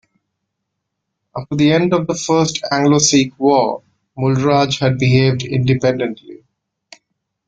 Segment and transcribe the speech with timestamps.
[1.37, 3.83] After the end of the First Anglo-Sikh war,
[4.17, 6.41] Mulraj had behaved independently.